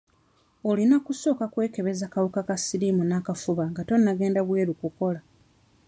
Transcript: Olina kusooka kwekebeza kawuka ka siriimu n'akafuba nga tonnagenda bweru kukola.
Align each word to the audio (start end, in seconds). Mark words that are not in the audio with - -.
Olina 0.69 0.97
kusooka 1.05 1.45
kwekebeza 1.53 2.05
kawuka 2.13 2.41
ka 2.47 2.55
siriimu 2.65 3.03
n'akafuba 3.05 3.63
nga 3.71 3.81
tonnagenda 3.89 4.41
bweru 4.47 4.73
kukola. 4.81 5.19